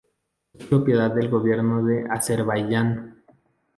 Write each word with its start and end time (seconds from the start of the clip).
Es 0.51 0.65
propiedad 0.65 1.11
del 1.13 1.29
Gobierno 1.29 1.83
de 1.85 2.07
Azerbaiyán. 2.09 3.23